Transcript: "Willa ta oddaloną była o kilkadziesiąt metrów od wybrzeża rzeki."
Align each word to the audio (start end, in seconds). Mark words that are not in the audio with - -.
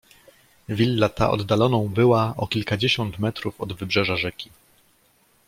"Willa 0.69 1.09
ta 1.09 1.29
oddaloną 1.31 1.87
była 1.87 2.33
o 2.37 2.47
kilkadziesiąt 2.47 3.19
metrów 3.19 3.61
od 3.61 3.73
wybrzeża 3.73 4.17
rzeki." 4.17 4.49